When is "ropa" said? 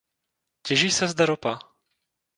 1.25-1.59